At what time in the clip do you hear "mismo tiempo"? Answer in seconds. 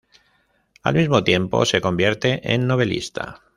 0.95-1.63